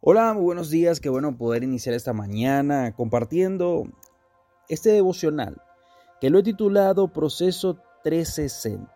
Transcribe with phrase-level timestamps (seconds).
[0.00, 3.82] Hola, muy buenos días, qué bueno poder iniciar esta mañana compartiendo
[4.68, 5.60] este devocional
[6.20, 8.92] que lo he titulado Proceso 360.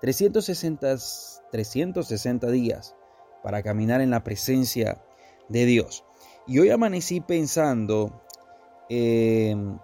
[0.00, 0.96] 360,
[1.52, 2.96] 360 días
[3.42, 5.04] para caminar en la presencia
[5.50, 6.02] de Dios.
[6.46, 8.22] Y hoy amanecí pensando
[8.88, 9.78] em,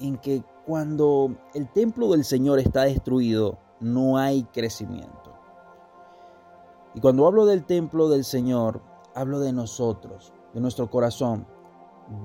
[0.00, 5.38] en que cuando el templo del Señor está destruido, no hay crecimiento.
[6.94, 8.88] Y cuando hablo del templo del Señor,
[9.20, 11.46] hablo de nosotros, de nuestro corazón,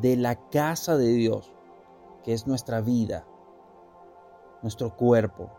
[0.02, 1.54] de la casa de Dios,
[2.24, 3.28] que es nuestra vida,
[4.62, 5.52] nuestro cuerpo.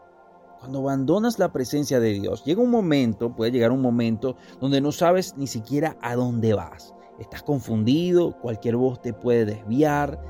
[0.58, 4.90] Cuando abandonas la presencia de Dios, llega un momento, puede llegar un momento donde no
[4.90, 6.94] sabes ni siquiera a dónde vas.
[7.18, 10.20] Estás confundido, cualquier voz te puede desviar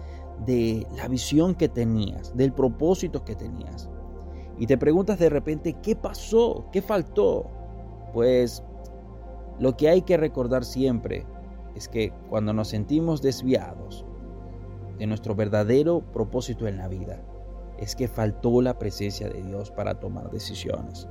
[0.45, 3.89] de la visión que tenías, del propósito que tenías.
[4.59, 6.67] Y te preguntas de repente, ¿qué pasó?
[6.73, 7.49] ¿Qué faltó?
[8.13, 8.63] Pues
[9.59, 11.27] lo que hay que recordar siempre
[11.75, 14.05] es que cuando nos sentimos desviados
[14.99, 17.23] de nuestro verdadero propósito en la vida,
[17.79, 21.09] es que faltó la presencia de Dios para tomar decisiones.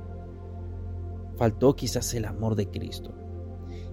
[1.36, 3.14] Faltó quizás el amor de Cristo.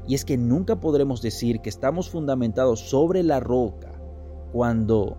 [0.07, 3.91] Y es que nunca podremos decir que estamos fundamentados sobre la roca
[4.51, 5.17] cuando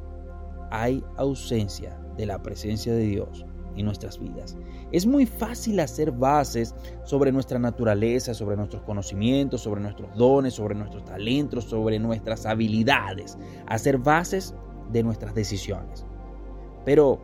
[0.70, 4.56] hay ausencia de la presencia de Dios en nuestras vidas.
[4.92, 10.74] Es muy fácil hacer bases sobre nuestra naturaleza, sobre nuestros conocimientos, sobre nuestros dones, sobre
[10.74, 14.54] nuestros talentos, sobre nuestras habilidades, hacer bases
[14.92, 16.06] de nuestras decisiones.
[16.84, 17.18] Pero,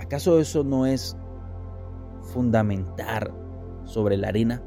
[0.00, 1.16] ¿acaso eso no es
[2.32, 3.32] fundamentar
[3.84, 4.62] sobre la arena?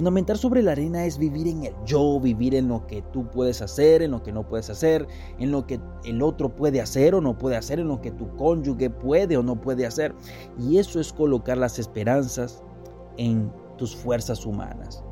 [0.00, 3.60] Fundamentar sobre la arena es vivir en el yo, vivir en lo que tú puedes
[3.60, 5.06] hacer, en lo que no puedes hacer,
[5.38, 8.34] en lo que el otro puede hacer o no puede hacer, en lo que tu
[8.36, 10.14] cónyuge puede o no puede hacer.
[10.58, 12.64] Y eso es colocar las esperanzas
[13.18, 15.04] en tus fuerzas humanas.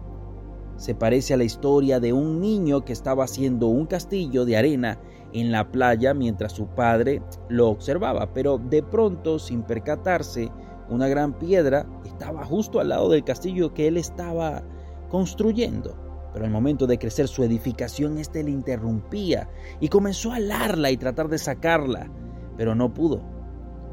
[0.77, 4.99] Se parece a la historia de un niño que estaba haciendo un castillo de arena
[5.35, 7.21] en la playa mientras su padre
[7.51, 10.51] lo observaba, pero de pronto, sin percatarse,
[10.89, 14.63] una gran piedra estaba justo al lado del castillo que él estaba
[15.09, 15.97] construyendo.
[16.33, 19.49] Pero al momento de crecer su edificación, éste le interrumpía
[19.81, 22.11] y comenzó a alarla y tratar de sacarla,
[22.57, 23.23] pero no pudo.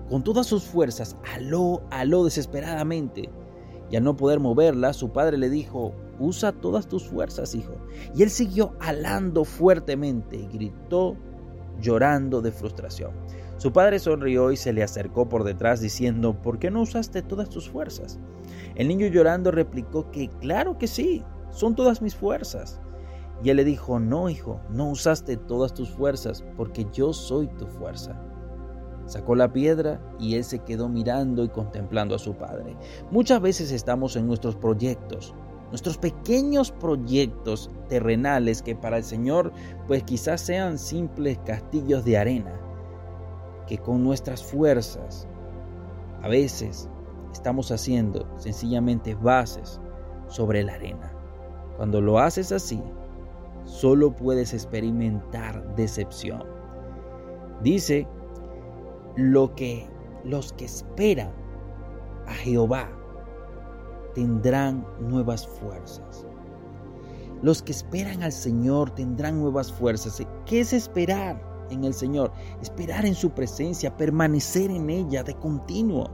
[0.10, 3.30] Con todas sus fuerzas, aló, aló desesperadamente.
[3.90, 7.74] Y al no poder moverla, su padre le dijo, usa todas tus fuerzas, hijo.
[8.16, 11.16] Y él siguió alando fuertemente y gritó
[11.82, 13.12] llorando de frustración.
[13.58, 17.50] Su padre sonrió y se le acercó por detrás diciendo, ¿por qué no usaste todas
[17.50, 18.20] tus fuerzas?
[18.76, 22.82] El niño llorando replicó que claro que sí, son todas mis fuerzas.
[23.44, 27.66] Y él le dijo, no, hijo, no usaste todas tus fuerzas, porque yo soy tu
[27.66, 28.22] fuerza.
[29.06, 32.76] Sacó la piedra y él se quedó mirando y contemplando a su padre.
[33.10, 35.34] Muchas veces estamos en nuestros proyectos,
[35.70, 39.54] nuestros pequeños proyectos terrenales que para el Señor
[39.88, 42.65] pues quizás sean simples castillos de arena
[43.68, 45.28] que con nuestras fuerzas
[46.22, 46.90] a veces
[47.32, 49.80] estamos haciendo sencillamente bases
[50.28, 51.12] sobre la arena.
[51.78, 52.82] Cuando lo haces así,
[53.66, 56.44] solo puedes experimentar decepción.
[57.62, 58.08] Dice
[59.16, 59.88] lo que
[60.24, 61.32] los que esperan
[62.28, 62.90] a Jehová
[64.14, 66.26] tendrán nuevas fuerzas.
[67.42, 70.26] Los que esperan al Señor tendrán nuevas fuerzas.
[70.46, 71.55] ¿Qué es esperar?
[71.70, 72.32] En el Señor,
[72.62, 76.10] esperar en su presencia, permanecer en ella de continuo.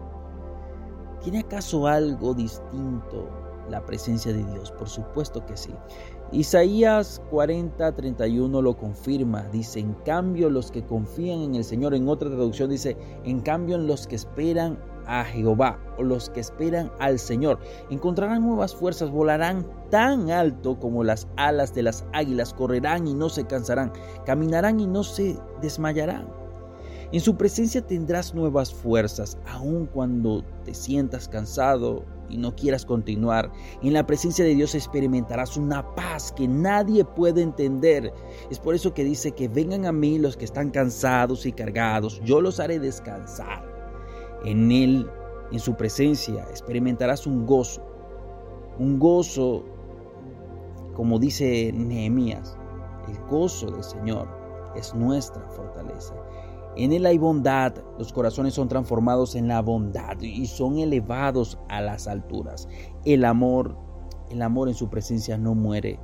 [1.24, 3.30] ¿Tiene acaso algo distinto
[3.70, 4.72] la presencia de Dios?
[4.72, 5.72] Por supuesto que sí.
[6.32, 9.44] Isaías 40, 31 lo confirma.
[9.52, 13.78] Dice, en cambio los que confían en el Señor, en otra traducción dice, en cambio
[13.78, 20.32] los que esperan a Jehová los que esperan al Señor encontrarán nuevas fuerzas, volarán tan
[20.32, 23.92] alto como las alas de las águilas, correrán y no se cansarán,
[24.26, 26.42] caminarán y no se desmayarán.
[27.12, 33.52] En su presencia tendrás nuevas fuerzas, aun cuando te sientas cansado y no quieras continuar.
[33.84, 38.14] En la presencia de Dios experimentarás una paz que nadie puede entender.
[38.50, 42.22] Es por eso que dice que vengan a mí los que están cansados y cargados,
[42.24, 43.70] yo los haré descansar.
[44.46, 45.10] En Él,
[45.52, 47.82] en su presencia, experimentarás un gozo,
[48.80, 49.64] un gozo,
[50.96, 52.58] como dice Nehemías,
[53.08, 54.28] el gozo del Señor
[54.76, 56.16] es nuestra fortaleza.
[56.78, 61.82] En Él hay bondad, los corazones son transformados en la bondad y son elevados a
[61.82, 62.68] las alturas.
[63.04, 63.76] El amor,
[64.30, 66.00] el amor en su presencia no muere.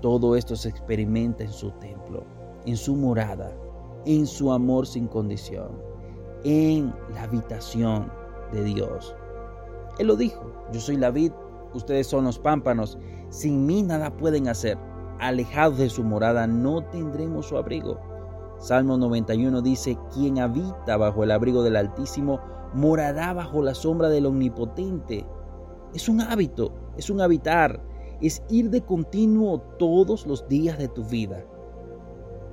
[0.00, 2.24] Todo esto se experimenta en su templo,
[2.64, 3.52] en su morada,
[4.06, 5.90] en su amor sin condición
[6.44, 8.10] en la habitación
[8.52, 9.14] de Dios.
[9.98, 11.32] Él lo dijo, yo soy la vid,
[11.74, 12.98] ustedes son los pámpanos,
[13.28, 14.78] sin mí nada pueden hacer.
[15.18, 17.98] Alejados de su morada no tendremos su abrigo.
[18.58, 22.40] Salmo 91 dice, quien habita bajo el abrigo del Altísimo
[22.74, 25.26] morará bajo la sombra del Omnipotente.
[25.94, 27.82] Es un hábito, es un habitar,
[28.20, 31.44] es ir de continuo todos los días de tu vida.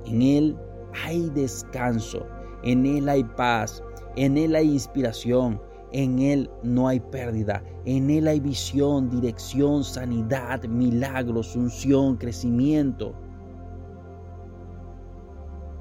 [0.06, 0.56] En Él
[1.04, 2.26] hay descanso,
[2.62, 3.82] en Él hay paz,
[4.16, 5.60] en Él hay inspiración,
[5.92, 13.14] en Él no hay pérdida, en Él hay visión, dirección, sanidad, milagros, unción, crecimiento.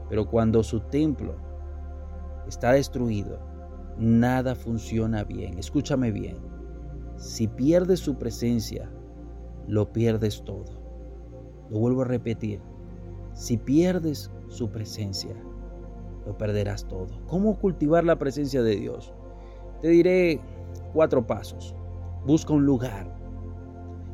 [0.09, 1.35] Pero cuando su templo
[2.47, 3.39] está destruido,
[3.97, 5.57] nada funciona bien.
[5.57, 6.37] Escúchame bien.
[7.17, 8.89] Si pierdes su presencia,
[9.67, 10.65] lo pierdes todo.
[11.69, 12.61] Lo vuelvo a repetir.
[13.33, 15.35] Si pierdes su presencia,
[16.25, 17.07] lo perderás todo.
[17.27, 19.13] ¿Cómo cultivar la presencia de Dios?
[19.81, 20.41] Te diré
[20.93, 21.75] cuatro pasos.
[22.25, 23.15] Busca un lugar.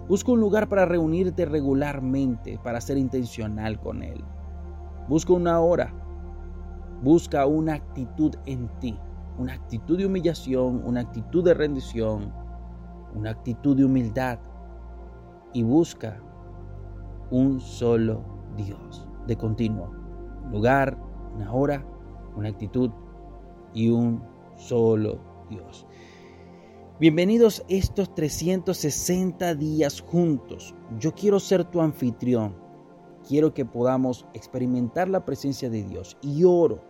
[0.10, 4.22] Busca un lugar para reunirte regularmente, para ser intencional con Él.
[5.08, 5.94] Busca una hora.
[7.02, 9.00] Busca una actitud en ti.
[9.38, 12.34] Una actitud de humillación, una actitud de rendición,
[13.16, 14.40] una actitud de humildad.
[15.54, 16.22] Y busca
[17.32, 18.22] un solo
[18.58, 19.92] Dios de continuo.
[20.44, 20.98] Un lugar,
[21.36, 21.86] una hora,
[22.36, 22.92] una actitud
[23.74, 24.22] y un
[24.56, 25.86] solo Dios.
[27.00, 30.74] Bienvenidos estos 360 días juntos.
[31.00, 32.56] Yo quiero ser tu anfitrión.
[33.28, 36.84] Quiero que podamos experimentar la presencia de Dios y oro,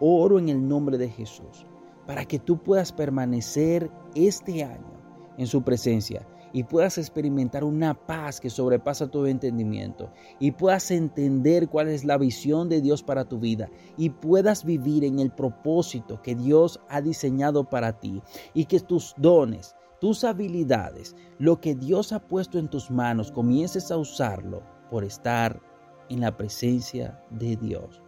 [0.00, 1.66] oro en el nombre de Jesús,
[2.06, 4.92] para que tú puedas permanecer este año
[5.36, 11.68] en su presencia y puedas experimentar una paz que sobrepasa todo entendimiento y puedas entender
[11.68, 13.68] cuál es la visión de Dios para tu vida
[13.98, 18.22] y puedas vivir en el propósito que Dios ha diseñado para ti
[18.54, 23.90] y que tus dones, tus habilidades, lo que Dios ha puesto en tus manos, comiences
[23.90, 25.60] a usarlo por estar
[26.08, 28.00] en la presencia de Dios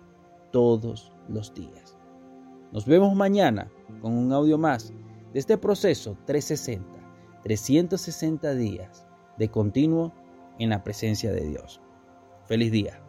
[0.53, 1.99] todos los días.
[2.71, 3.69] Nos vemos mañana
[4.01, 4.93] con un audio más
[5.33, 6.96] de este proceso 360
[7.47, 9.07] 360 días
[9.39, 10.13] de continuo
[10.59, 11.81] en la presencia de Dios.
[12.49, 13.01] Feliz día.